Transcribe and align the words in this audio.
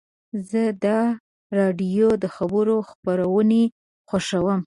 زه 0.49 0.61
د 0.83 0.85
راډیو 1.57 2.07
د 2.23 2.25
خبرو 2.35 2.75
خپرونې 2.89 3.63
خوښوم. 4.09 4.59